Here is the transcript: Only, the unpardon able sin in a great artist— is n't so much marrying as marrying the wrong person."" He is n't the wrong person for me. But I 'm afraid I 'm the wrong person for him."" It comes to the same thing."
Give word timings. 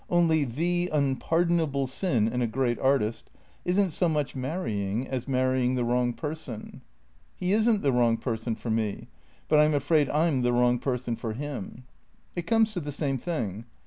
Only, 0.09 0.45
the 0.45 0.89
unpardon 0.91 1.59
able 1.59 1.85
sin 1.85 2.27
in 2.27 2.41
a 2.41 2.47
great 2.47 2.79
artist— 2.79 3.29
is 3.65 3.79
n't 3.79 3.91
so 3.93 4.09
much 4.09 4.35
marrying 4.35 5.07
as 5.07 5.27
marrying 5.27 5.75
the 5.75 5.83
wrong 5.83 6.11
person."" 6.11 6.81
He 7.35 7.51
is 7.51 7.69
n't 7.69 7.83
the 7.83 7.91
wrong 7.91 8.17
person 8.17 8.55
for 8.55 8.71
me. 8.71 9.09
But 9.47 9.59
I 9.59 9.65
'm 9.65 9.75
afraid 9.75 10.09
I 10.09 10.27
'm 10.27 10.41
the 10.41 10.53
wrong 10.53 10.79
person 10.79 11.15
for 11.15 11.33
him."" 11.33 11.83
It 12.35 12.47
comes 12.47 12.73
to 12.73 12.79
the 12.79 12.91
same 12.91 13.19
thing." 13.19 13.65